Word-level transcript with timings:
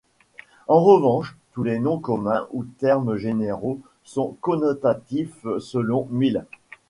En 0.67 0.81
revanche, 0.83 1.37
tous 1.51 1.61
les 1.61 1.77
noms 1.77 1.99
communs, 1.99 2.47
ou 2.53 2.63
termes 2.63 3.17
généraux, 3.17 3.79
sont 4.03 4.35
connotatifs 4.41 5.45
selon 5.59 6.07
Mill. 6.09 6.47